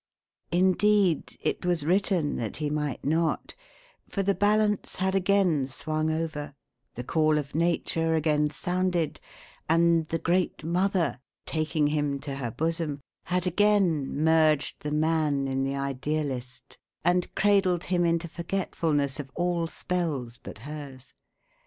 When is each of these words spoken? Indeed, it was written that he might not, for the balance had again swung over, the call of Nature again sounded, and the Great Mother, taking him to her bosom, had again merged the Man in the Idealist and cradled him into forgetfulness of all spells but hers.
Indeed, 0.51 1.37
it 1.41 1.63
was 1.63 1.85
written 1.85 2.35
that 2.37 2.57
he 2.57 2.71
might 2.71 3.05
not, 3.05 3.53
for 4.09 4.23
the 4.23 4.33
balance 4.33 4.95
had 4.95 5.13
again 5.13 5.67
swung 5.67 6.09
over, 6.09 6.55
the 6.95 7.03
call 7.03 7.37
of 7.37 7.53
Nature 7.53 8.15
again 8.15 8.49
sounded, 8.49 9.19
and 9.69 10.07
the 10.07 10.17
Great 10.17 10.63
Mother, 10.63 11.19
taking 11.45 11.85
him 11.85 12.17
to 12.21 12.37
her 12.37 12.49
bosom, 12.49 12.99
had 13.25 13.45
again 13.45 14.07
merged 14.11 14.81
the 14.81 14.89
Man 14.91 15.47
in 15.47 15.63
the 15.63 15.75
Idealist 15.75 16.79
and 17.05 17.31
cradled 17.35 17.83
him 17.83 18.03
into 18.03 18.27
forgetfulness 18.27 19.19
of 19.19 19.29
all 19.35 19.67
spells 19.67 20.39
but 20.39 20.57
hers. 20.65 21.13